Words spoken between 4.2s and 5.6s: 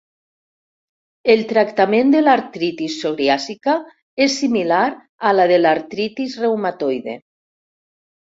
és similar a la